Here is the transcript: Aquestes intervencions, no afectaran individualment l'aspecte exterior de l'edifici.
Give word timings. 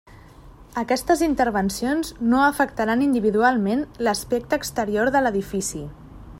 Aquestes 0.81 1.21
intervencions, 1.25 2.09
no 2.31 2.41
afectaran 2.45 3.05
individualment 3.09 3.87
l'aspecte 4.09 4.63
exterior 4.63 5.13
de 5.17 5.27
l'edifici. 5.27 5.87